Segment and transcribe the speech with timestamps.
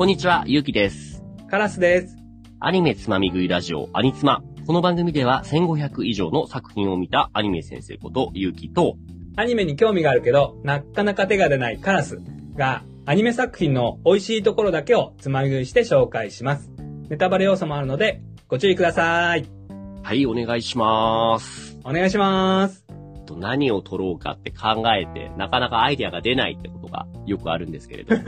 [0.00, 1.22] こんにちは、ゆうきです。
[1.50, 2.16] カラスです。
[2.58, 4.42] アニメつまみ食いラジオ、アニツマ。
[4.66, 8.96] この番組では1500以上の作品を見たアニメ先生こと、ゆうきと、
[9.36, 12.18] アニメに興味があるけど、なかなか手が出ないカラス
[12.56, 16.70] が、アニメ作品の美味しいところだけをつまみ食いして紹介します。
[17.10, 19.44] ネタバレ要素もあるので、ご注意ください。
[20.02, 21.78] はい、お願いします。
[21.84, 22.89] お願いします。
[23.30, 28.22] と何を撮ろうかって考えて、なかなかアイデアが出ないってことがよくあるんですけれども。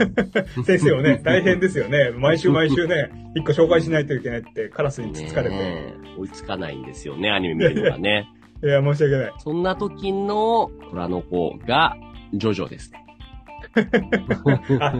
[0.63, 2.11] 先生もね、大変ですよね。
[2.11, 5.93] 毎週毎週ね、一個紹介しないといけないってカラスにつつかれて。
[6.17, 8.29] 追いつかないんですよね、アニメ見るのがね。
[8.63, 9.33] いや、申し訳ない。
[9.39, 11.97] そんな時の虎の子が、
[12.33, 13.05] ジョジョですね。
[14.79, 14.93] あ、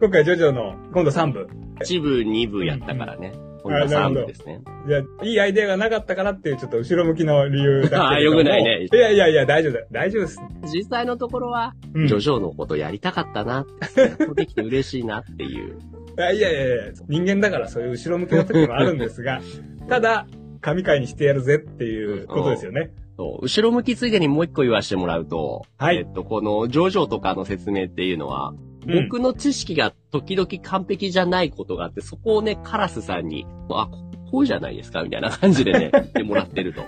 [0.00, 1.48] 今回ジョジョの、今度3部。
[1.80, 3.32] 1部、2部やったからね。
[3.34, 4.60] 今度は3部ですね。
[4.86, 8.08] いや、いいアイデアがなかったからっていうちょっと後ろ向きの理由だ。
[8.10, 9.80] あーよくないねいやいやいや、大丈夫だ。
[9.90, 10.40] 大丈夫です。
[10.72, 15.78] 実際のところは、うんジョジョのことやりたかったなって、やっとできて嬉しいなっていう。
[16.18, 19.40] いやいやいやいや人間だからそういう後ろ向きな時もあるんですが、
[19.88, 20.26] ただ、
[20.60, 22.90] 神回にしてやるぜっていうことですよね。
[23.16, 33.98] そう後ろ向きついでにもう一個言わせてもらうと、はいえっと、このジョジョとかの説明っていうのは、うん僕の知識が時々完璧じゃないことがあって、そこをね、カラスさんに、あ、こ
[34.30, 36.82] こうじゃないですかみたいな感じでね、 言ってもらってると。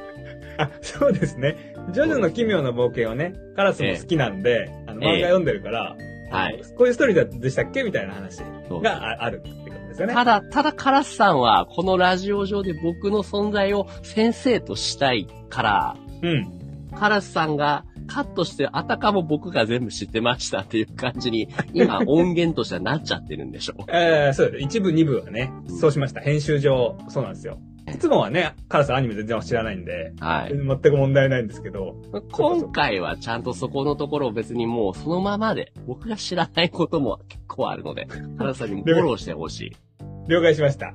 [0.59, 1.75] あ、そうですね。
[1.91, 5.97] ジョジョの奇妙な冒険をね、カラスも好きなんで、あの、ええ漫画読んでるから、
[6.31, 6.63] はい。
[6.77, 10.15] こういうストーリーでしたっけみたいな話がああるってことですよね。
[10.15, 16.49] ただ、ただカラスさんは、このラジオ上で僕の存在を先生としたいから、うん。
[16.99, 23.85] カラスさんがカットして、あたかも僕が全部知ってましたっていう感じに、今音源としてはなっちゃってるんでしょう。
[23.93, 24.65] えー、そうです。
[24.65, 26.21] 一部、二部はね、うんそうしました。
[26.21, 27.59] 編集上、そうなんですよ。
[27.89, 30.53] いつもはね、カラスアニメ全然知らないんで、はい。
[30.53, 31.97] 全く問題ないんですけど、
[32.31, 38.07] 今回はちゃんとそこのところを別にもうそのままで、僕が知らないことも結構あるので、
[38.39, 39.73] カラスさんにもフォローしてほしい。
[40.29, 40.95] 了解しました。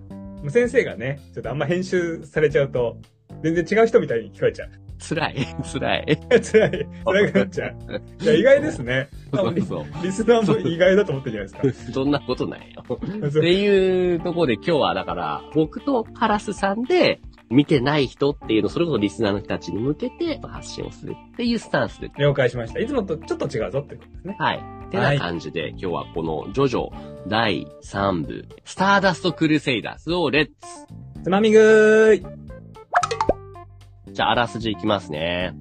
[0.50, 2.98] 先生がね、ちょっとあんま編集されちゃうと、
[3.44, 4.72] 全然違う人みたいに聞こえちゃう。
[5.10, 6.18] 辛い、辛い。
[6.42, 8.24] 辛い、辛くなっちゃう。
[8.24, 9.10] いや、意外ですね。
[9.32, 12.84] 多分リそうリスナーも意外だと思ってるじゃないです そんなことないよ。
[12.84, 12.96] か。
[12.96, 12.98] っ
[13.32, 17.20] ていうところで今日はだから、僕とカラスさんで、
[17.50, 22.12] 見てない人っていうのを、それこそリスナーの人たちに向けて発信をするっていうスタンスで。
[22.18, 22.80] 了解しました。
[22.80, 24.36] いつもとちょっと違うぞってことですね。
[24.38, 24.60] はい。
[24.88, 26.90] ってな感じで、今日はこのジョジョ
[27.28, 30.54] 第3部、スターダストクルセイダーズをレッツ
[31.24, 32.47] つまみぐーい。
[34.18, 35.54] じゃあ、あらすじいきますね。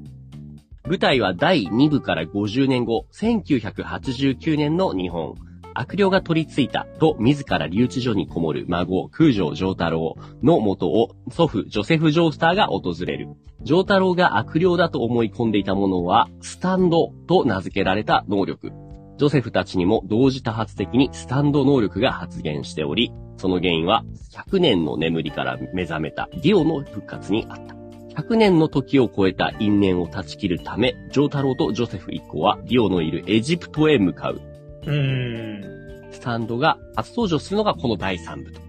[0.87, 5.35] 舞台は第2部から50年後、1989年の日本。
[5.75, 13.29] 悪霊が取り付いたと自ら留置所にこもる孫、空城城太郎の元を祖父、ジョセフ・ジョースターが訪れる。
[13.67, 18.73] 城太郎が悪霊だと思い込んでいたものは、スタンドと名付けられた能力。
[19.19, 24.03] ジョセフたちにも同時多発的にスタンド能力が発現しており、その原因は
[24.33, 27.76] 100年の眠りから目覚めたディオの復活にあった。
[28.17, 34.41] 100年の時を超えた因縁を断ち切るため、ジョー太郎とジョセフ一行はディオのいるエジプトへ向かう。
[34.87, 38.61] うースタンドが初登場するのがこの第3部と。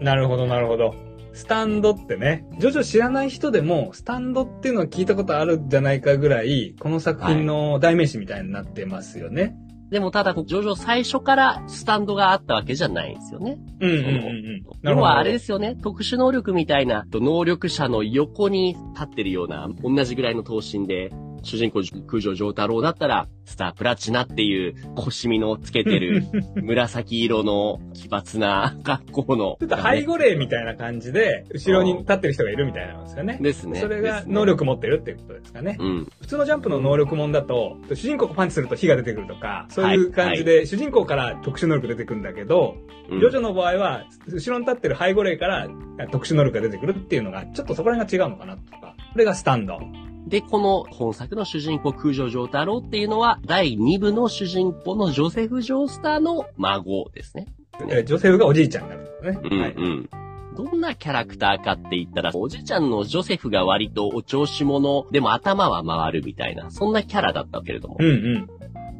[0.00, 0.04] ん。
[0.04, 0.94] なるほど、なるほど。
[1.32, 9.56] スタンドってね、ジョジョ知らない人でも、スタンドっていうのは聞いたことあるんじゃないかぐらい、この作品の代名詞みたいになってますよね。
[9.94, 13.58] でもただ、ジョジョ最初からスタンドがあったわけじゃないんですよね。
[13.78, 14.62] うんうんうん。
[14.82, 21.12] 要はあれですよね、特殊能力みたいな、能力者の横に立ってるような、同じぐらいの頭身で、
[21.44, 26.22] 主人公空城城太郎だったら、スタープラチナっていう腰身のつけてる
[26.62, 29.56] 紫色の奇抜な格好の。
[29.60, 33.38] ちょっと背後霊みたいな感じで、後ろに立ってる人がいるみたいなんですよね。
[33.40, 33.80] ですね。
[33.80, 35.76] それが能力持ってるっていうことですかね。
[35.78, 36.08] うん。
[36.20, 45.68] 普通のジャンプの能力もんだと、主人公がパンチすると火が出てくるとか、そういう感じで、主人公から特殊能力出てくるんだけど、うんジョジョの場合は、後ろに立ってる背後霊から
[46.10, 48.94] 特殊能力が出てくるっていうのが、ちょっとそこら辺が違うのかなとか。
[49.12, 49.78] これがスタンド。
[50.26, 57.46] で、この本作の主人公空城城太郎っていうのは、第2部の主人公のジョセフ・ジョースターの孫ですね。
[57.88, 59.38] えー女性がおじいちゃんになるんですね。
[59.50, 59.72] うんはい。
[59.72, 60.08] うん。
[60.56, 68.46] どんなキャラクターかって言ったら、おじいちゃんのジョセフが割とお調子者、でも頭は回るみたいな、そんなキャラだったけれどもう、んうん。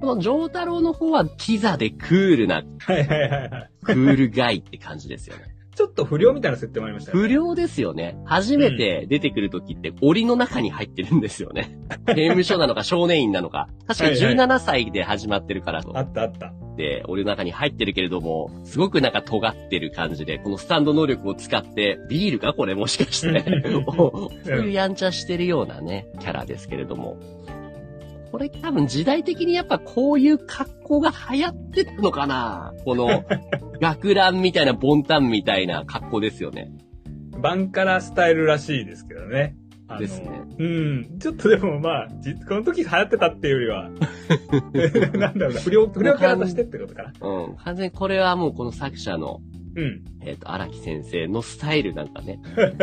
[0.01, 3.71] この城太郎の方はキザでクールな、はいはいはいはい。
[3.85, 5.54] クールガイって感じですよね。
[5.75, 7.29] ちょっと不良みたいな設定もありましたよね。
[7.29, 8.17] 不良ですよね。
[8.25, 11.77] 初めて出てくる時って檻の中に入ってるんですよね。
[12.07, 13.69] 刑務所なのか少年院なのか。
[13.87, 16.53] 確かはいはい17歳で始まってるからとあったあった。
[16.75, 23.45] って、檻の中に入ってるけれども、すごくなんか尖ってる感じで、このスタンド能力を使って、ビールかこれもしかして。
[24.45, 27.17] そういうやんちゃしてるようなね、キャラですけれども。
[28.35, 33.25] これ多分時代的にやっぱこういう格好が流行ってたのかなこの、
[33.81, 36.73] 学ランみたいなボンタンみたいな格好ですよね。
[37.41, 39.55] バンカラスタイルらしいですけどね。
[40.01, 40.31] ですね。
[40.59, 41.19] うん。
[41.21, 43.91] ちょっとでもまあ、じこの時流行ってたっていうよりは、
[45.17, 47.13] なんだろうな、不良、不良キャラとしてってことかな。
[47.21, 47.55] うん。
[47.55, 49.43] 完全にこれはもうこの作者の、
[49.77, 50.03] うん。
[50.23, 52.41] えっ、と、荒木先生のスタイルなんかね。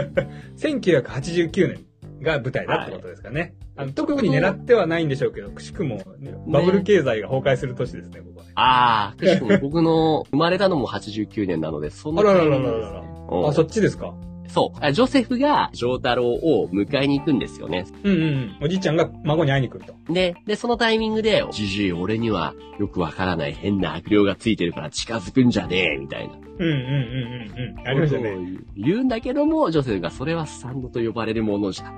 [0.56, 1.91] 1989年
[2.21, 3.56] が舞台だってことですかね。
[3.75, 8.51] あの特に狙ってはないんでしょうけど、くしくも、ねバブル経済が崩壊する年ですね、ここね。
[8.56, 13.00] ああ、くしくも僕の生まれたのも89年なので、そのあらららららら。
[13.01, 14.13] うんあ、そっちですか？
[14.50, 14.79] そう。
[14.85, 17.85] あジョセフがジョータロを迎えに行くんですよね。
[18.03, 18.57] うんうんうん。
[18.62, 19.95] おじいちゃんが孫に会いに来ると。
[20.12, 26.33] で、で、そのタイミングで、じじい、俺にはよくわからない変な悪霊がついてるから近づくんじゃねえ、みたいな。
[26.33, 27.88] うんうんうんうんうん。
[27.88, 28.35] ありましたね。
[28.75, 31.94] 言うんだけども、ジョセフがそれはスタンドと呼ばれるものじゃ。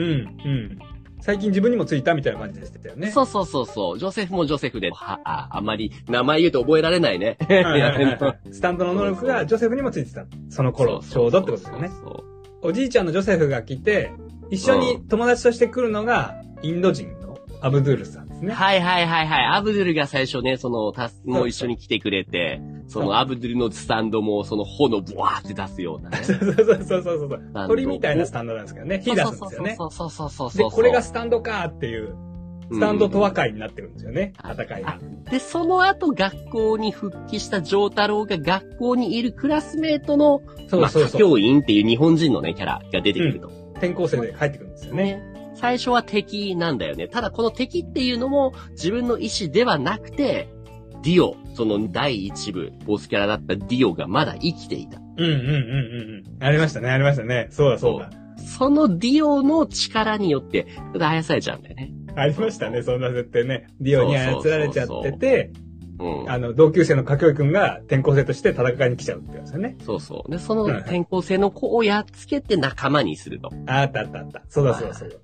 [0.00, 0.78] うんうん。
[1.20, 3.10] 最近自分にもついたみたいな感じでしたよね。
[3.10, 3.98] そうそうそうそう。
[3.98, 7.36] ジョセフもジョセフで、は、あ、あんまり名前言うと覚えられないね。
[8.52, 10.26] スタンドの能力がジョセフにもついてた。
[10.48, 11.90] その頃、ちょうどってことですよね。
[12.62, 14.12] おじいちゃんのジョセフが来て、
[14.50, 18.52] 一緒に友達として来るのが、インド人のアブドゥールさんですね。
[18.52, 19.46] はいはいはいはい。
[19.56, 26.16] アブドゥルが最初ね、その、たす、もう一緒に来てくれて、そそうのアブドゥルのスタンドも、その炎ブワーって出すようなね。
[26.24, 29.00] そうそうそうそうそう鳥みたいなスタンドなんですけどね。
[29.04, 29.74] 火出すんですよね。
[29.78, 30.70] そうそうそうそうそうで、そう。
[30.70, 32.14] これがスタンドかっていう、
[32.70, 34.32] スタンドと和解になってるんですよね。
[34.44, 34.98] うん戦いが。
[35.30, 41.20] で、その後学校に復帰したジョータロウが学校にいるクラスメートの、まあ、歌そうそうそう。
[41.20, 43.50] 教員っていう日本人のね、キャラが出てくると。
[43.72, 45.02] 転校生で帰ってくるんですよね。
[45.02, 45.38] ね。
[45.54, 47.08] 最初は敵なんだよね。
[47.08, 50.48] ただこの敵っていうのも自分の意思ではなくて、
[51.02, 54.98] ディオ、その第一部、ボスキャラだったディオがまだ生きていた。
[54.98, 56.44] うんうんうんうんうん。
[56.44, 57.48] ありましたね、ありましたね。
[57.50, 58.10] そうだそうだ。
[58.38, 60.66] そのディオの力によって、
[61.00, 61.92] あやされちゃうんだよね。
[62.16, 63.66] ありましたね、そんな設定ね。
[63.80, 65.52] ディオに操られちゃってて、
[65.98, 66.30] うん。
[66.30, 69.76] あの、同級生のかきくんが転校生として戦いに来ちゃうってやつね。
[69.84, 70.30] そうそう。
[70.30, 73.50] で、そのはい転校生の子をやっつけて仲間にすると。
[73.66, 74.42] ああったあったあった。
[74.48, 75.16] そうだそうだそうだ。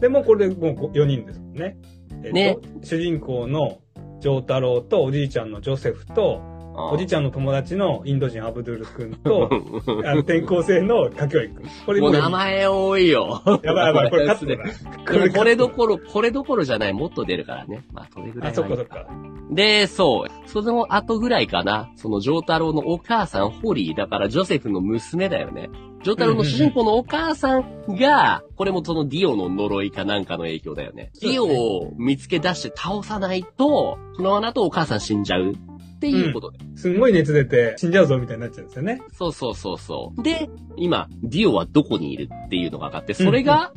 [0.00, 1.76] でもこれでもう4人ですもんね。
[2.24, 3.78] えっとね主人公の
[4.22, 9.48] 丈太郎とおじいちゃんのジョセフと、おじいちゃんの友達のインド人アブドゥル君と、
[10.04, 11.68] あの転校生のかきょい君。
[11.86, 13.42] これもうも名前多いよ。
[13.62, 17.84] やばいやばい、これカットこれどころ、これどころじゃない、もっと出るからね。
[17.92, 19.06] まあ、それぐらいはいいそっかそっか。
[19.50, 20.48] で、そう。
[20.48, 21.90] その後ぐらいかな。
[21.96, 23.96] その、ジョータロウのお母さん、ホリー。
[23.96, 25.68] だから、ジョセフの娘だよね。
[26.02, 31.44] ジョータロウの主人公のお母さんが、これもそのディオの呪いかなんかの影響だよねディオ
[31.86, 35.54] を見つけ出して倒さないと、そのままだとお母さん死んじゃう。
[36.08, 36.58] っていうことで。
[36.74, 39.00] すんごい熱出て死んじゃうぞみたいになっちゃうんですよね。
[39.12, 40.22] そうそうそうそう。
[40.22, 43.72] で、今、ディオはどこにいるっていうのが分かって、それが、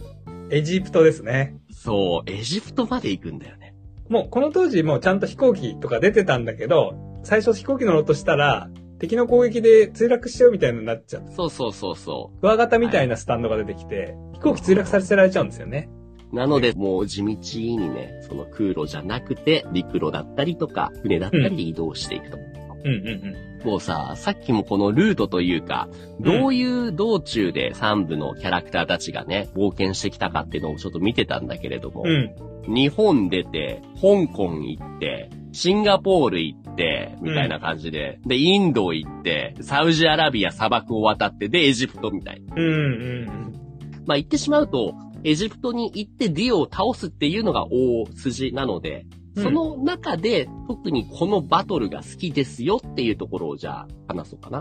[0.49, 1.55] エジプトですね。
[1.71, 3.75] そう、エジプトまで行くんだよね。
[4.09, 8.69] もうこの当時もうちゃんと飛行機とか出てたんだけど、最初飛行機乗ろうとしたら、
[8.99, 12.39] 敵の攻撃で墜落しちゃうみたいになっちゃって、そうそうそうそう。
[12.39, 15.89] クワガタみたいなスタンドが出てきて、飛行機墜落させられちゃうんですよね。
[16.35, 22.37] なので、もう地道にね、その空路じゃなくて、陸路だったりとか、船だったりで移動していくと。
[22.37, 22.45] うん
[22.87, 23.35] うん
[23.65, 25.89] もうさ、さっきもこのルートというか、
[26.19, 32.35] どういう道中で3部のキャラクターたちがね、冒険してきたかっていうのをちょっと見てたんだけれども、うん。
[32.67, 32.73] うん。
[32.75, 42.53] 日本出て、香港行って、シンガポール行って、みたいな感じで、で、インド行って、サウジアラビア砂漠を渡って、で、エジプトみたいな。
[42.55, 43.65] うんうん
[44.05, 44.93] まあ言ってしまうと、
[45.25, 49.43] エジプトに行ってディオを倒すっていうのが大筋なので、うん。
[49.43, 54.59] その中で特にこのバトルが好きですよっていうところをじゃあ話そうかな。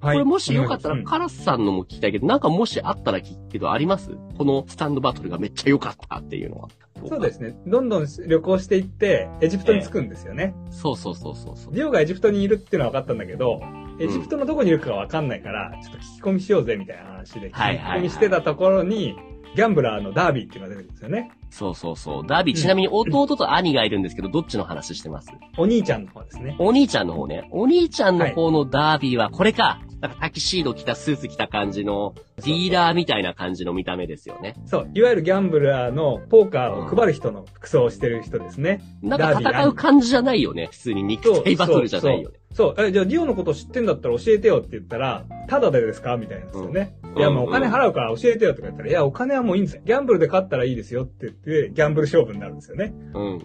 [0.00, 4.16] はこれもしよかったうんらカラスさんのも聞きたいけど、なんかもしあったら聞くけどあります？
[4.38, 6.68] このスタンドバトルがめっちゃ良かったっていうのは。
[7.06, 7.54] そうですね。
[7.66, 10.54] どんどん旅行していって、エジプトに着くんですよね。
[10.70, 11.74] そうそうそうそうそう。
[11.74, 13.60] ディオがエジプトにいるっていうのは分かったんだけど、
[14.00, 19.14] エジプトのどこにいるかが分かんないから、ちょっと聞き込みしようぜみたいな話で、聞きはいはいはい込みしてたところに、
[19.54, 21.32] ギャンブラーのダービーっていうのが出てくるんですよね。
[21.50, 22.26] そうそうそう。
[22.26, 25.30] ダービー、ちなみに弟と兄がいるんですけど、どっちの話してます？
[25.56, 26.54] お兄ちゃんの方ですね。
[26.58, 27.48] お兄ちゃんの方ね。
[27.50, 29.80] お兄ちゃんの方のダービーはこれか。
[30.00, 34.54] なんかタキシード着たスーツ着た感じの、ディーラーみたいな感じの見た目ですよね。
[34.64, 38.80] そう、いわゆるギャンブラーのポーカーを配る人の服装をしてる人ですね。
[39.02, 40.68] なんか戦う感じじゃないよね。
[40.70, 42.38] 普通に肉体バトルじゃないよね。
[42.52, 46.16] そう、え、じゃあディオのこと知ってんだったら教えてよって言ったら、ただでですか？
[46.16, 46.94] みたいなんですよね。
[47.14, 49.82] うんいや、もうお金払うから教えてよとか言ったら、いや、お金はもういいんですよ。
[49.84, 52.92] ギャンブルで勝ったらいいですよって言って、ギャンブル勝負になるんですよね。
[53.14, 53.38] うん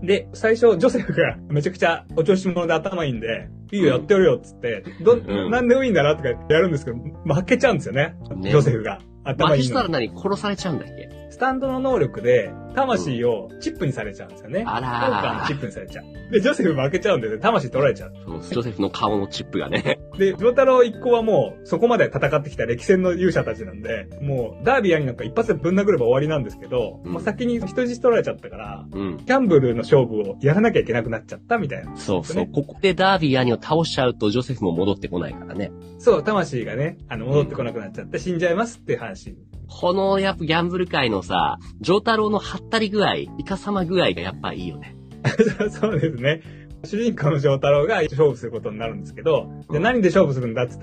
[0.00, 0.06] うん。
[0.06, 8.14] で、最初、ジョセフがめちゃくちゃお調子者で頭いいんで、いいよ、やってやるよ、っつって、ど、うんなんでもいいんだなとかやるんですけど、負けちゃうんですよね。
[8.36, 9.00] ねジョセフが。
[9.24, 9.72] 頭負けいいのに。
[9.72, 14.62] したら何殺されちゃうんだっけスタンドの能力で、魂をチップにされちゃうんですよね。
[14.64, 16.30] あポーカーらのチップにされちゃう。
[16.30, 18.12] で、ジョセフ負けちゃうんでね、魂取られちゃう。
[18.24, 19.98] そうジョセフの顔のチップがね。
[20.16, 29.18] で、ジョータロ一行はもう、そこまで戦ってきた歴戦の勇者たちなんで、もう、ダービー兄なんか一発でぶん殴れば終わりなんですけど、うんもう先に人質取られちゃったから、うん。
[29.18, 31.96] キャンブルの勝負をやらなきゃいけなくなっちゃったみたいな。
[31.96, 32.36] そうそう。
[32.36, 35.72] ねここでダービー兄を倒しちゃうと、ジョセフも戻ってこないからね。
[35.98, 39.36] そう、魂がね、あの、戻ってこなくなっちゃって死んじゃいますっていう話。
[39.80, 44.96] この、やっぱギャンブル界のさ、ジョータロウのハったり具合、イカ様具合がやっぱいいよね。
[45.70, 46.42] そうですね。
[46.84, 50.80] 主人公のジョータロウが勝負することになるんですけど、じゃあ何で勝負するんだって言っ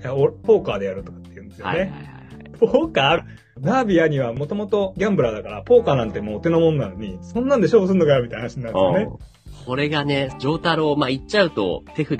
[0.00, 1.72] たら、ポーカーでやるとかって言うんですよね。
[1.72, 2.58] はいはいはいはい。
[2.58, 9.04] ポーカーダービー兄はもともとギャンブラーだから、ポーカーなんてもうお手のもんなのに、そんなんで勝負するのかよみたいな話になるんですよね。
[9.04, 9.32] うん
[9.64, 12.18] これがね、ジョータロウ、まあ、言っちゃうと、手札、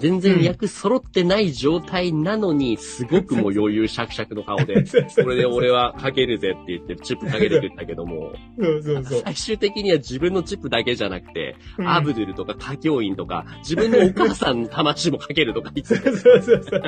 [0.00, 4.82] 全然役揃ってない状態なのに、すごくもう余裕しゃくしゃくの顔で、
[5.22, 9.22] これで俺はかけるぜって言って、チップかけてくんだけども、そうそうそう。
[9.24, 16.82] 最終的には自分のチップだけじゃなくて、うんアブドゥルとか歌教員とか、自分のお母さんの魂もかけるとか言ってそうそうそうそう。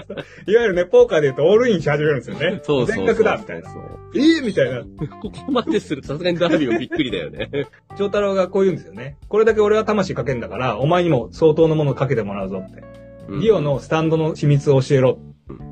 [0.46, 2.60] いわゆるね、ポーカーで言うとオールインし始めるんですよね。
[2.62, 2.96] そうそうそう。
[2.96, 3.70] 全額だみたいな。
[4.14, 4.82] えー、みたいな。
[5.20, 7.50] ここまでするとさすがにダービーもびっくりだよね。
[7.96, 9.16] ジョータロウがこう言うんですよね。
[9.28, 13.01] これだけ俺は魂かけんだから、お前にも相当のものをかけてもらうぞって。
[13.40, 15.18] ディオのスタンドの秘密を教えろ。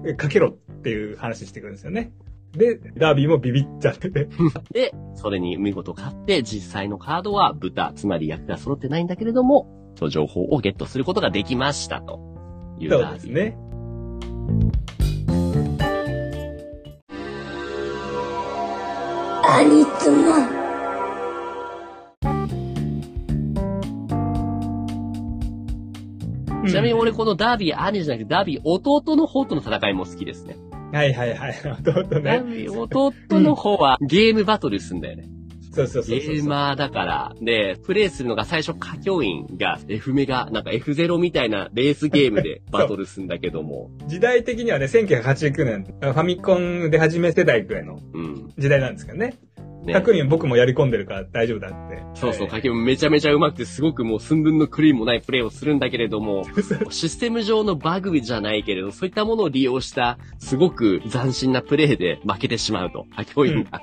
[0.06, 0.52] えかけろっ
[0.82, 2.12] ていう話してくるんですよね。
[2.52, 4.28] で、ダービーもビビっちゃってて。
[4.72, 12.18] で、それに見事勝って、実際のカードは豚、つまり役が揃ってないんだけれども、その情報をゲットすることができましたと
[12.78, 13.20] いうそうダービー。
[13.20, 13.56] ですね。
[19.42, 19.84] 兄
[26.66, 30.56] ちなみに俺このダービー兄じゃなくて、ダービー弟の方との戦いも好きですね。
[30.92, 31.54] はいはいはい。
[31.80, 32.30] 弟ダね。
[32.38, 35.28] ービー弟の方はゲームバトルすんだよね。
[35.72, 36.18] そうそうそう。
[36.18, 37.32] ゲーマーだから。
[37.40, 43.90] で、プレイするのが最初、歌教員が F メガ、なんか F0 みたいなレースゲームで バトルすんだけども。
[44.08, 48.48] 時代的にはね、1989年、ファミコンで初め世代くらいのうん。
[48.58, 49.34] 時代なんですけどね。
[49.92, 52.02] ね100人僕もやり込んでるから大丈夫だって。
[52.14, 56.44] そうそう、えーかけもめちゃめちゃ上手くて、すごくもう寸分の狂いもないプレイをするんだけれども、
[56.90, 63.80] システム上のバグじゃないけれど、そういったものを利用した、すごく斬新なプレイで負けてしまうと、歌教員が。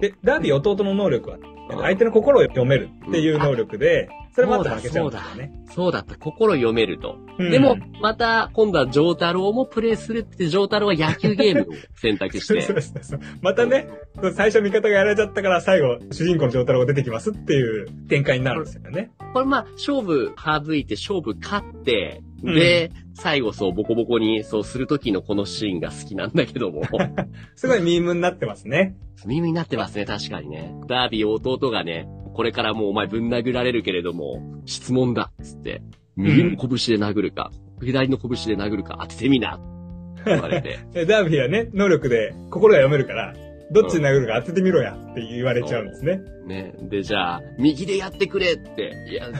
[0.00, 5.52] で、ダービー弟の能力は、相手の心を読めるっていう能力で、それもあって負けちゃうんですよね。
[5.74, 7.16] そうだった、心読めると。
[7.38, 12.78] うんでも、また、今度はジョータロウもプレイするって、ジョータロウは野球ゲームを選択し そうそて。
[12.78, 13.20] うそうそう。
[13.40, 13.88] またね、
[14.34, 19.10] 最初味方がやられちゃったから最後、主人公の状態が出てきますっていう展開になるんですよね。
[19.32, 22.22] これまあ、勝負省いて、勝負勝って、
[22.54, 26.82] で、最後そう、ボコボコにそうする時のこのシーンが好きなんだけども。
[27.56, 28.96] すごいミームになってますね。
[29.24, 30.74] 耳になってますね、確かにね。
[30.86, 35.82] ダービー弟がね、これからもうお前ぶん殴られるけれども、質問だ、つって。
[36.16, 37.50] 右の拳で殴るか、
[37.82, 39.60] 左の拳で殴るか当ててみな、
[40.24, 40.78] 言われて。
[40.92, 43.34] でダービーはね、能力で心が読めるから、
[43.70, 46.20] どっちに殴るか当ててみろやって言われちゃうんですね。
[46.46, 46.74] ね。
[46.82, 48.92] で、じゃあ、右でやってくれって、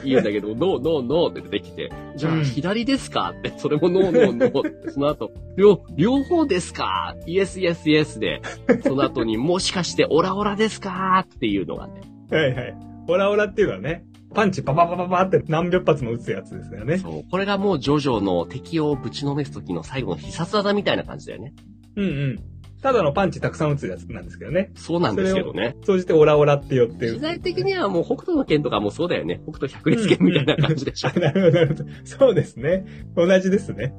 [0.04, 8.40] 言うんだけど、 no、no、no って出てきて、じゃあ、うん左ですかって、それも no、no、no って、 その後、両、両方ですか yes、yes、yes で、
[8.82, 12.74] その後にもしかしてオラオラですかっていうのがね、はいはい。
[13.08, 14.04] オラオラっていうのはね、
[14.34, 16.98] パンチパパパパパって何百発も撃つやつですよね。
[16.98, 17.30] そう。
[17.30, 21.54] これがもうジョジョの敵をぶちのめす時の最後の必殺技みたいな感じだよね。
[21.96, 22.38] うんうん。
[22.82, 24.70] ただのパンチたくさん撃つやつなんですけどね。
[24.76, 25.76] そうなんですけどね。
[25.84, 27.14] 総じてオラオラって言ってる。
[27.14, 29.40] 時代的にはもう北斗の剣とかもそうだよね。
[29.44, 31.08] 北斗百裂剣みたいな感じでしょ。
[31.08, 31.84] あなるほど、なるほど。
[32.04, 32.84] そうですね。
[33.16, 33.94] 同じですね。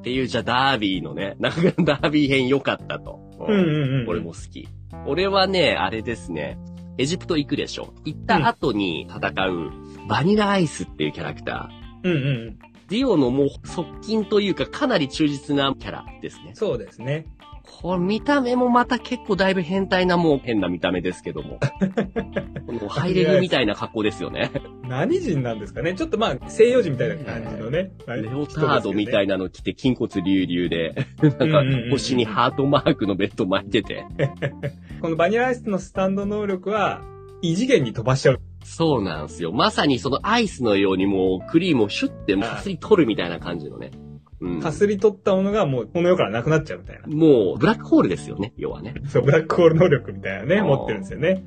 [0.00, 3.20] っていう、じゃあダービーのね、 なんかダービー編良かったと。
[3.40, 4.08] うんうんうん。
[4.08, 4.68] 俺も好き。
[5.06, 6.58] 俺はね、あれですね、
[6.98, 7.94] エジプト行くでしょ。
[8.04, 12.08] 行った後に戦う、バニラアイスっていうキャラクター。
[12.08, 12.58] うんうんうん。
[12.88, 16.52] ディオのもう側近というかかなり忠実なキャラですね。
[16.54, 17.26] そうですね。
[17.80, 21.60] これ見た目もまた結構だいぶ変態なもう変な見た目ですけども。
[22.66, 24.50] このハイレグみたいな格好ですよね。
[24.82, 27.92] 何人なんですかねちょっとまあ、西洋人みたいな感じのね。
[28.06, 31.06] レオタードみたいいなの着て筋骨隆々で、
[31.38, 34.06] なんか腰にハートマークのベッド巻いてて。
[35.00, 37.02] このバニラアイスのスタンド能力は、
[37.42, 38.40] 異次元に飛ばしちゃう。
[38.64, 39.52] そうなんですよ。
[39.52, 43.90] まさにそのアイスのようにもうクリームをシュッてかすり取るみたいな感じのね。
[44.40, 44.60] うん。
[44.60, 47.06] かすり取ったものがもうこの世からなくなっちゃうみたいな。
[47.08, 48.94] もうブラックホールですよね、要はね。
[49.08, 51.44] そう、ブラックホール能力みたいなね、持ってるんですよね。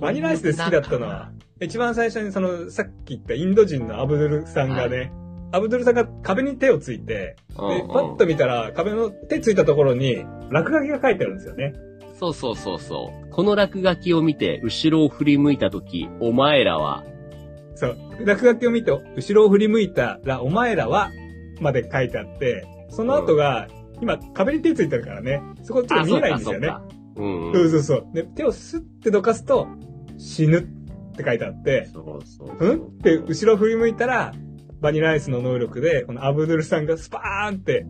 [0.00, 5.12] バニラアイスで好きだったのは、一番最初にその、さっき言ったインド人のアブドゥルさんがね、
[5.52, 11.74] アブドゥルさんが壁に手をついて、で、パッと見たら壁の手ついたところに落書きが書いてあるんですよね。
[12.18, 13.30] そうそうそうそう。
[13.30, 17.04] この落書きを見て、後ろを振り向いたとき、お前らは、
[17.74, 17.96] そう。
[18.24, 21.10] 落書きを見て、後ろを振り向いたら、お前らは、
[21.60, 23.68] まで書いてあって、その後が、
[24.00, 26.68] 今、壁に手ついてるからね、そこちょっと見えないんですよね。
[26.68, 26.82] うか
[27.16, 27.52] そうん。
[27.52, 28.06] そうそうそう。
[28.14, 29.68] で、手をスッてどかすと、
[30.18, 30.62] 死ぬっ
[31.16, 32.76] て書いてあって、そうそううん？
[32.76, 34.32] って、後ろ振り向いたら、
[34.80, 37.86] バニラアイスの能力で、このアブドゥルさんがスパーンって、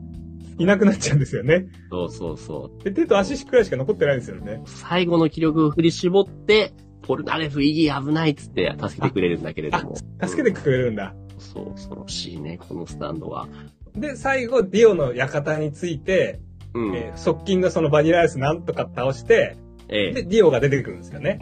[0.58, 1.66] いなくなっちゃうんですよね。
[1.90, 2.84] そうそうそう。
[2.84, 4.60] で、手と足くらいしか残ってないんですよね。
[4.66, 6.72] 最後の気力を振り絞って、
[7.02, 9.94] ポルナレフ、イギー危ないっつって助けてくれるんだけれども。
[10.22, 11.14] 助けてくれるんだ。
[11.40, 13.48] そう、恐ろしいね、このスタンドは。
[13.94, 16.40] で、最後、ディオの館について、
[16.74, 16.96] うん。
[16.96, 19.56] えー側近がそのバニラアイスなんとか倒して、
[19.88, 21.38] ええで、ディオが出てくるんですよね。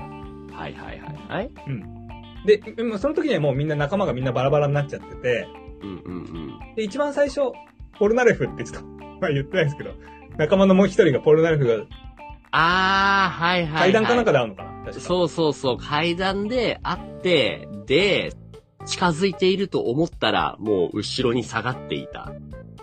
[0.52, 1.50] はいはいはいはい。
[2.47, 5.47] で、まあその時にはもうみんな仲間がみんなバラバラになっちゃってて、
[5.83, 6.75] うんうんうん。
[6.76, 7.52] で、一番最初、
[7.99, 8.87] ポルナレフってちょっと、
[9.21, 9.90] まあ言ってないですけど、
[10.38, 11.85] 仲間のもう一人がポルナレフが
[12.50, 13.81] あー、はいはい、はい。
[13.81, 18.33] 階段かなんかで会うのかな、そうそうそう、階段で会って、で、
[18.87, 22.33] 近づいていると思ったら、もう後ろに下がっていた。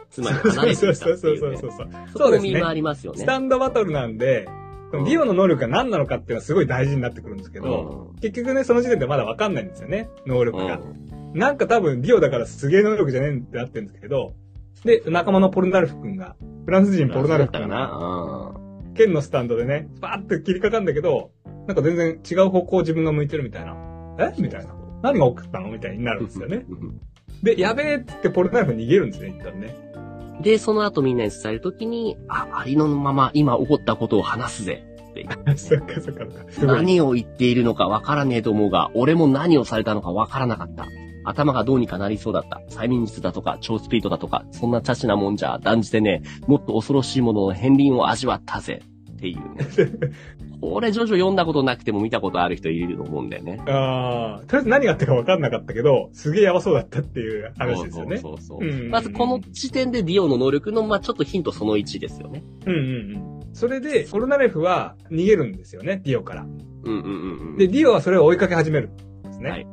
[0.09, 1.57] つまり離れていたってそうそういう、ね。
[1.57, 1.89] そうそうそう。
[2.13, 3.19] そそうですねこ見回りますよね。
[3.19, 4.47] スタンドバトルなんで、
[4.91, 10.77] このディオの能力が何なのかっていうのはすごい大事になってくるんですけど、結局ね、その時点でまだわかんないんですよね、能うん、力が。
[10.77, 14.35] うんなんか多分ディオだからすげえ能力じゃねえってなってるんですけど、
[14.85, 18.53] で、仲間のポルナルフ君が、フランス人ポルナルフだったか君が、な。
[18.93, 21.31] 剣のスタンドでね、バーって切りかかるんだけど、
[21.67, 23.75] なんか全然違う方向を自分が向いてるみたいな。
[24.17, 24.41] え？
[24.41, 24.73] みたいな。
[25.05, 26.65] 何が起こったのみたいになるんですよね。
[26.67, 26.99] うん。
[27.43, 29.75] で、やべえって言ってポルナルフ逃げるんですね、一旦ね。
[30.41, 34.83] で、その後みんなに伝えるときに、あ、ありのまま今起こったことを話すぜ。
[35.55, 36.25] そっかそっか。
[36.65, 40.87] 何を言っているのかわからねえと思うが、俺も何をされたのかわからなかった。
[41.23, 42.61] 頭がどうにかなりそうだった。
[42.69, 48.81] 催眠術だとか、超スピードだとか、そんなチャチなもんじゃ断じてね、もっと恐ろしいものの片鱗を味わったぜ。
[49.13, 50.11] っていうね。
[50.59, 53.59] これ、ジョジョ読んだことなくても見たことある人いると思うんだよね。
[53.67, 58.17] ああ、とりあえず何があったか分かんなかったけど、すげえやばそうだったっていう話ですよね。
[58.17, 62.43] そうそうそううんまずこの時点でディオの能力の、まあちょっとヒントその1ですよね。
[62.65, 63.53] うんうんうん。
[63.53, 66.43] それで、コルナレフは逃げるんですよね、ディオから。
[66.43, 67.57] うんうんうんうん。
[67.57, 69.49] で、ディオはそれを追いかけ始めるんですね。
[69.49, 69.67] はい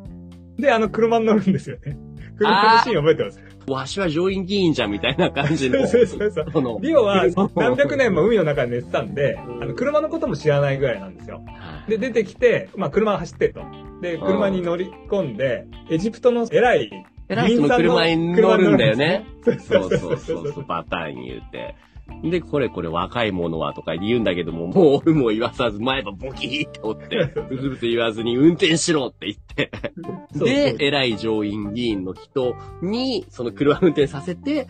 [0.58, 1.96] で、あの車に乗るんですよね。
[2.36, 3.40] 車のシーン覚えてます？
[3.66, 5.86] わしは上院議員じゃんみたいな感じの。
[5.86, 6.50] そうそうそう。
[6.52, 11.42] このディオは何百年も海の中で寝てたんで、うんあの車のことも知らないぐらいなんですよ。
[11.46, 13.60] はいで、出てきて、まあ車が走ってると。
[14.00, 19.24] で、車に乗り込んで、エジプトの偉いえらい人の車に乗るんだよね。
[19.44, 21.74] そうそそううそそう そう、パターン言うて。
[22.22, 29.70] で、これこれ若い者はとか言うんだけども、もう俺も言わさず前歯ボキーって折って、ブツブツ言わずに運転しろって言って、
[30.34, 34.68] で、偉い上院議員の人に、その車運転させて、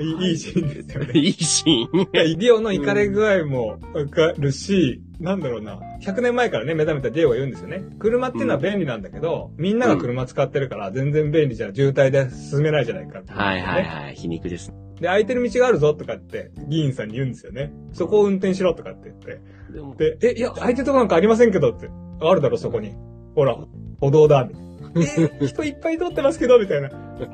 [0.00, 2.00] いいシーンですよねいいシーン。
[2.02, 5.80] いや、ディオのイカれ具合もわかるし、なんだろうな。
[6.00, 7.82] 100年前からね、目覚めたディオが言うんですよね。
[7.98, 14.72] 車っていうのは便利なんだけど、みんなが車使ってるから全然便利じゃ渋滞で進めないじゃないかって、はいはいはい、皮肉です。
[15.00, 17.72] で、空いてる道があるぞとかって議員さんに言うんですよね。
[17.92, 19.12] そこを運転しろとかって
[19.74, 20.16] 言って。
[20.18, 21.88] でえ、いや、空いてるとこなんかありませんけどって。
[22.20, 22.94] あるだろ、そこに。
[23.34, 23.56] ほら、
[24.00, 24.44] 歩道だ。
[24.44, 26.90] みたいなえ、 人いっぱい通ってますけど、みたいな。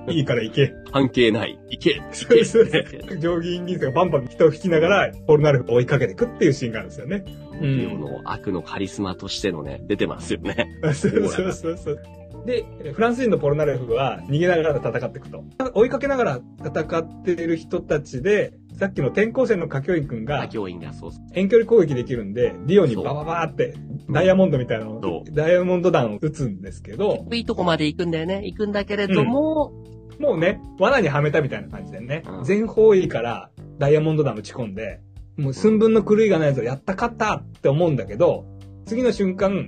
[0.08, 0.72] いいから行け。
[0.92, 1.58] 関係ない。
[1.70, 2.02] 行け。
[2.12, 7.24] そうそう行け上議員議員さんがバンバン人を引きながら、ポルナルフを追いかけていくっていうシーンがあるんですよね。
[7.60, 10.66] ディオの悪のカリスマとしてのね、出てますよね。
[10.92, 12.02] そうそうそうそう。
[12.44, 15.44] で、フランス人のポルナレフは逃げながら戦っていくと。
[15.74, 21.24] 追いかけながら戦っている人たちで、さっきの転校生の歌教員くんが教員がそうそう。
[21.32, 23.74] 遠距離攻撃できるんで、ディオにバババーって
[24.10, 28.42] ダイヤモンドみたいなのそを、ダイヤモンド弾を撃つんですけど、いいとこまで行くんだよね。
[28.44, 29.72] 行くんだけれども、
[30.18, 35.00] もうね、罠にはめたみたいな感じでねう、ん全方位からダイヤモンド弾打ち込んで、
[35.36, 38.44] もう寸分の狂いがないぞ、やった勝ったって思うんだけど、
[38.86, 39.66] 次の瞬間、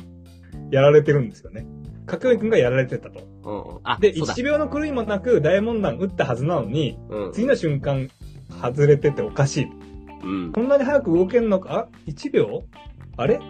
[0.71, 1.67] やられてるんですよね。
[2.07, 3.21] かくみくんがやられてたと。
[3.45, 3.81] うんうん。
[3.85, 4.45] あ、で、そうだ1。
[4.45, 7.33] 秒の狂いもなくダイヤモンド弾打ったはずなのに、うん。
[7.33, 8.09] 次の瞬間、
[8.63, 9.67] 外れてておかしい。
[10.23, 10.53] うん。
[10.53, 11.75] こんなに早く動けんのか？
[11.75, 12.65] あ ?1 秒？
[13.17, 13.41] あれ？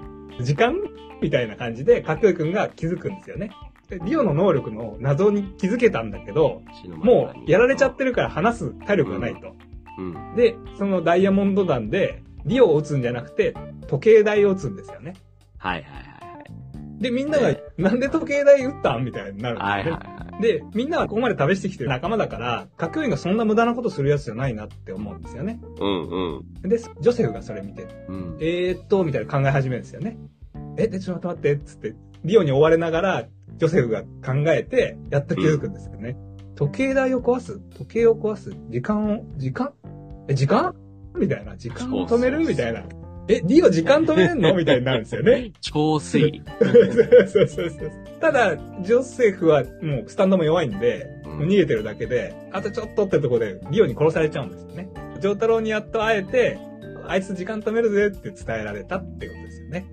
[0.41, 0.75] 時間？
[1.23, 3.51] みたいな感じで、かくみくんが気づくんですよね。
[3.89, 6.63] で、リオの能力の謎に気づけたんだけど、
[6.97, 9.55] もうやられちゃってるから話す体力がないと。
[9.99, 10.35] うん。
[10.35, 13.55] で、そのダイヤモンド弾で、リオを撃つんじゃなくて、
[13.87, 15.15] 時計台を撃つんですよね。
[15.59, 16.16] はいはいはい
[16.99, 19.59] で、みんながね、なんで時計台撃ったんみたいになるん。
[19.59, 19.71] よね。
[19.71, 20.43] はいはいはい。
[20.43, 25.61] で、みんなはここまで試してきてる仲間だから、核員がそんな無駄なことするやつじゃないなって思うんですよね。
[25.79, 26.69] うんうん。
[26.69, 28.37] で、ジョセフがそれ見て、うん。
[28.41, 30.19] えーっと、みたいな考え始めるんですよね。
[30.79, 33.25] え、で、ちょっと待って待って、つって、リオに追われながら、
[33.57, 36.17] ジョセフが考えて、やっと気づくんですよね。
[36.55, 37.61] 時計台を壊す？
[37.77, 38.55] 時計を壊す？
[38.71, 39.73] 時間を、時間？
[40.29, 40.75] え、時間？
[41.15, 41.57] みたいな。
[41.57, 42.41] 時間を止める？
[42.41, 42.83] みたいな。
[43.29, 44.55] え、ディオ時間止めれんの？
[44.57, 45.51] みたいになるんですよね。
[45.61, 46.43] 超推理。
[47.29, 47.91] そうそうそう。
[48.21, 54.89] ただ、ジョセフはもうスタンドも弱いんで、もう逃げてるだけで、あとちょっとってとこでディオに殺されちゃうんですよね。
[55.21, 56.59] ジョータロウにやっと会えて、
[57.09, 59.87] あいつ時間止めるぜって伝えられたってことですよね。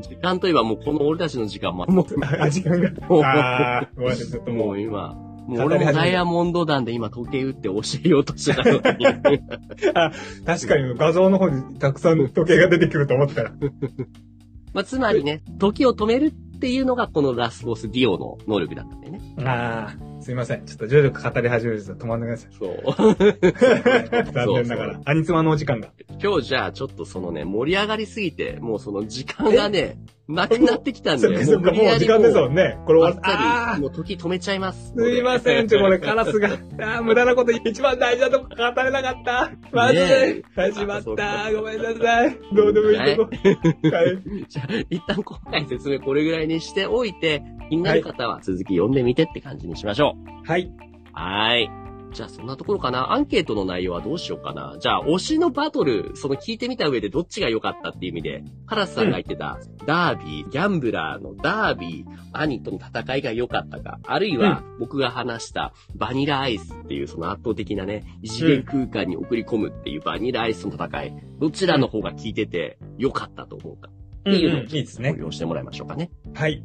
[0.00, 2.06] 時間といえばもうこの俺たちの時間も、も
[2.38, 2.88] あ、時間が。
[2.88, 4.76] う、ああ、ごめんなさい、ちょっとももう。
[4.76, 5.16] う今、
[5.48, 8.80] もう俺もダイヤモンド団で今時計打って教えようとしてたのに。
[10.44, 13.52] 確かに画像の方にたくさん時計が出てくると思ったら。
[14.74, 19.20] まあ、つまりね、時を止めるっていうのがこのラスボスディオの能力だったんだよね。
[19.38, 20.66] ああ、すいません。
[20.66, 22.70] ちょっと徐々に語り始めると止まんなくなっちゃそう。
[22.70, 23.16] う。
[24.30, 25.00] 残念ながら。
[25.06, 25.88] アニツマのお時間が。
[26.22, 29.96] 今日じゃあちょっとそのね、盛り上がりすぎて、もうその時間がね、
[30.28, 32.78] なくなってきたんで、そっかそっか、もう時間ですもんね。
[32.84, 34.92] これ終わっあっああさり、もう時止めちゃいます。
[34.94, 36.50] すいません、ちょ、これカラスが。
[36.82, 39.50] ああ、無駄なこと一番大事なとこ語れなかった。
[39.72, 40.42] まずねい。
[40.54, 41.50] 始まった。
[41.54, 42.38] ごめんなさい。
[42.54, 43.30] どうでもいいとこ。
[43.90, 44.46] はい。
[44.46, 50.17] じゃあ、一旦今回説明これぐらいにしておいて、気になる方は続き読んでみてって感じにしましょう。
[50.44, 50.72] はい。
[51.12, 51.88] はーい。
[52.12, 53.12] じゃあそんなところかな。
[53.12, 54.76] アンケートの内容はどうしようかな。
[54.80, 73.90] じゃあ推しのバトル、その聞いてみた上でどっちが良かったっていう意味で、カラスさんが言ってた、ダービー、ギャンブラーのダービー、兄との戦いが良かったか、あるいは僕が話したバニラアイスっていうその圧倒的なね、異次元空間に送り込むっていうバニラアイスの戦い、どちらの方が聞いてて良かったと思うか。
[74.24, 75.18] うんうん、っていうのをいいですねご。
[75.18, 76.10] 用してもらいましょうかね。
[76.34, 76.62] はい。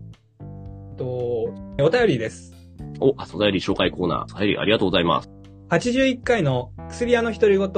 [0.98, 2.62] と、お便りです。
[2.99, 5.29] お、あ、素材理紹介コーナー、材理ありがとうございます。
[5.69, 7.69] 81回の薬屋の独り言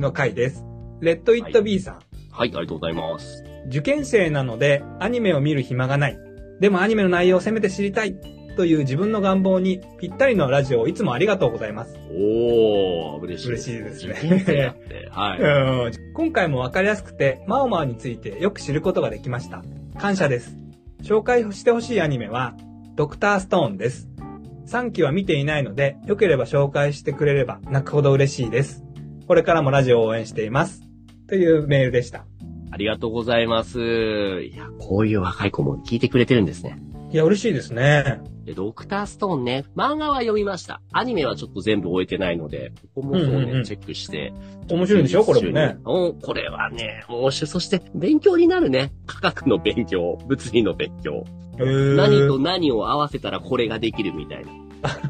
[0.00, 0.64] の回です。
[1.00, 1.94] レッド・イット・ビーさん。
[1.94, 2.02] はい、
[2.40, 3.44] ありがとうございます。
[3.68, 6.18] 受験生なのでアニメを見る暇がない。
[6.60, 8.16] でもアニメの内容をせめて知りたい。
[8.58, 11.94] という自分の願望にぴったりのラジオをいつもありがとうございます。
[12.10, 13.48] おー、嬉しい。
[13.50, 14.06] 嬉しいです
[14.52, 14.74] ね。
[15.12, 15.40] はい。
[15.40, 19.62] うん今回もわかりやすくて、マオマオについてよく知ることができました。
[19.96, 20.56] 感謝です。
[21.04, 22.56] 紹介してほしいアニメは、
[22.96, 24.07] ドクターストーンです。
[24.68, 28.84] 3期は見ていないので、よければ紹介してくれれば泣くほど嬉しいです。
[29.26, 30.82] これからもラジオを応援しています。
[31.26, 32.26] というメールでした。
[32.70, 33.80] ありがとうございます。
[34.42, 36.78] いや、こういう若い子も聞いてくれてるんですね。
[37.10, 38.20] いや、嬉しいですね。
[38.44, 40.82] で、ドクターストーンね、漫画は読みました。
[40.92, 44.32] アニメはちょっと全部終えてないので、ここもそうね、うんうんうんチェックして。
[44.70, 45.24] 面白いんでしょ？
[45.24, 45.78] これもね。
[45.86, 47.48] おこれはね、面白い。
[47.48, 48.92] そして、勉強になるね。
[49.06, 51.24] 科学の勉強、物理の勉強。
[51.58, 54.44] 何と何を合わせたらこれができるみたい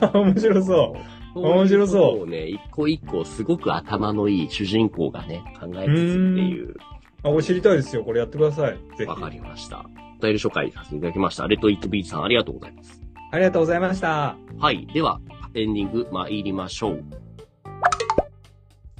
[0.01, 0.11] な。
[0.15, 0.97] 面白そ
[1.35, 1.41] う。
[1.41, 6.75] 面白そうそうね、一個一個すごく頭のいい主人公がね、考えつつっていう。
[7.23, 8.03] あ、これ知りたいですよ。
[8.05, 8.73] これやってください。
[8.97, 9.05] ぜひ。
[9.05, 9.85] わかりました。
[10.19, 11.47] お便り紹介させていただきました。
[11.47, 13.01] レッドイットビーチさんありがとうございます。
[13.31, 14.37] ありがとうございました。
[14.59, 14.87] はい。
[14.93, 15.21] では、
[15.55, 17.05] エンディング参りましょう。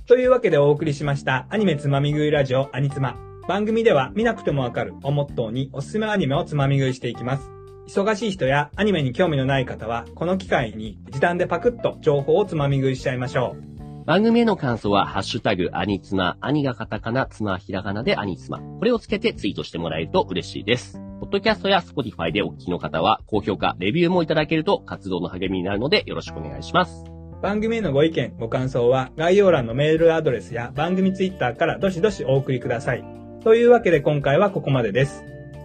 [0.07, 3.17] というわけでお送りしましたアニメつまみ食いラジオアニツマ。
[3.47, 7.51] 番組では見なくてもわかるをモットーにおすすめアニメをつまみ食いしていきます。
[7.89, 14.05] 忙しい人やアニメに興味のない方はこの機会に時短でパクッと情報をつまみ食いしちゃいましょう。
[14.07, 18.59] 番組への感想は、ハッシュタグ、アニツマ、アニがカタカナ、ツマはひらがなでアニツマ。
[18.59, 20.99] これをつけてツイートしてもらえると嬉しいです。
[21.21, 27.05] ポッドキャストやスポティファイでお聞きの方は、高評価、レビューもいただけると活動の励みになるのでよろしくお願いします。
[27.43, 33.05] 番組へのご意見、ご感想は概要欄のメールアドレスや番組ツイッターからどしどしお送りください。
[33.43, 35.25] というわけで今回はここまでです。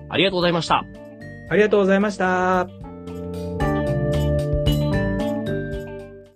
[0.09, 0.83] ありがとうございました。
[1.49, 2.92] ありがとうございました。